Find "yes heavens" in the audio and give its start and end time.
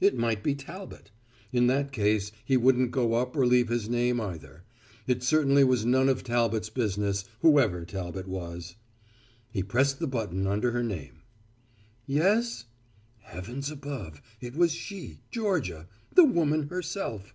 12.06-13.70